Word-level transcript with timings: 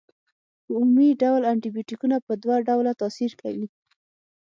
په 0.63 0.69
عمومي 0.77 1.09
ډول 1.21 1.41
انټي 1.51 1.69
بیوټیکونه 1.75 2.15
په 2.25 2.33
دوه 2.43 2.55
ډوله 2.67 2.91
تاثیر 3.01 3.31
کوي. 3.41 3.67